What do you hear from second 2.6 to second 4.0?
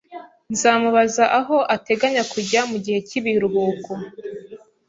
mugihe cyibiruhuko.